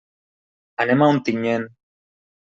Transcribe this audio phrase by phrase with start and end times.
[0.85, 1.67] Anem a Ontinyent.